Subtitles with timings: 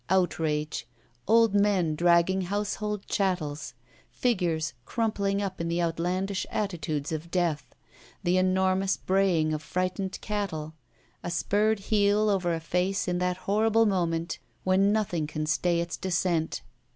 [0.09, 0.87] Outrage.
[1.27, 3.75] Old men dragging household chattels.
[4.09, 7.67] Figures crumpling up in the outlandish attitudes of death.
[8.23, 10.73] The enormous bra3dng of frightened cattle.
[11.21, 15.97] A spurred heel over a face in that horrible moment when nothing can stay its
[15.97, 16.63] descent.